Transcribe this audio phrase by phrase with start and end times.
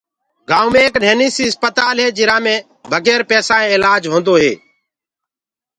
[0.49, 2.55] گائونٚ مي ايڪ نهيني سي اسپتال هي جرا مي
[2.91, 4.53] ڦري اِلآج هوندو هي۔